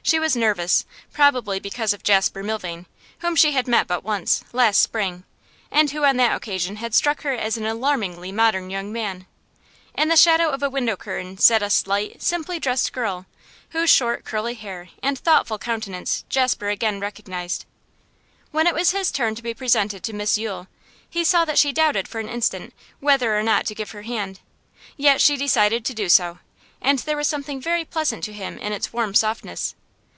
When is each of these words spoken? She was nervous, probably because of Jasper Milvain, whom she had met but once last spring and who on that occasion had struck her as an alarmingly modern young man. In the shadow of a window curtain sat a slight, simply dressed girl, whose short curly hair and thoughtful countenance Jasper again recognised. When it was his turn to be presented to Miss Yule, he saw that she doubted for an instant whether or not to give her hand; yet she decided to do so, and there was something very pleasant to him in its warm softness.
She 0.00 0.18
was 0.18 0.34
nervous, 0.34 0.86
probably 1.12 1.60
because 1.60 1.92
of 1.92 2.02
Jasper 2.02 2.42
Milvain, 2.42 2.86
whom 3.18 3.36
she 3.36 3.52
had 3.52 3.68
met 3.68 3.86
but 3.86 4.02
once 4.02 4.42
last 4.54 4.78
spring 4.82 5.24
and 5.70 5.90
who 5.90 6.02
on 6.02 6.16
that 6.16 6.34
occasion 6.34 6.76
had 6.76 6.94
struck 6.94 7.24
her 7.24 7.34
as 7.34 7.58
an 7.58 7.66
alarmingly 7.66 8.32
modern 8.32 8.70
young 8.70 8.90
man. 8.90 9.26
In 9.94 10.08
the 10.08 10.16
shadow 10.16 10.48
of 10.48 10.62
a 10.62 10.70
window 10.70 10.96
curtain 10.96 11.36
sat 11.36 11.62
a 11.62 11.68
slight, 11.68 12.22
simply 12.22 12.58
dressed 12.58 12.90
girl, 12.94 13.26
whose 13.72 13.90
short 13.90 14.24
curly 14.24 14.54
hair 14.54 14.88
and 15.02 15.18
thoughtful 15.18 15.58
countenance 15.58 16.24
Jasper 16.30 16.70
again 16.70 17.00
recognised. 17.00 17.66
When 18.50 18.66
it 18.66 18.72
was 18.74 18.92
his 18.92 19.12
turn 19.12 19.34
to 19.34 19.42
be 19.42 19.52
presented 19.52 20.02
to 20.04 20.14
Miss 20.14 20.38
Yule, 20.38 20.68
he 21.10 21.22
saw 21.22 21.44
that 21.44 21.58
she 21.58 21.70
doubted 21.70 22.08
for 22.08 22.18
an 22.18 22.30
instant 22.30 22.72
whether 22.98 23.38
or 23.38 23.42
not 23.42 23.66
to 23.66 23.74
give 23.74 23.90
her 23.90 24.02
hand; 24.04 24.40
yet 24.96 25.20
she 25.20 25.36
decided 25.36 25.84
to 25.84 25.92
do 25.92 26.08
so, 26.08 26.38
and 26.80 27.00
there 27.00 27.16
was 27.18 27.28
something 27.28 27.60
very 27.60 27.84
pleasant 27.84 28.24
to 28.24 28.32
him 28.32 28.56
in 28.56 28.72
its 28.72 28.90
warm 28.90 29.12
softness. 29.14 29.74